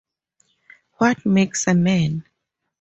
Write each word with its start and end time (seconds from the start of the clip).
What 0.95 1.27
Makes 1.27 1.67
a 1.67 1.75
Man? 1.75 2.25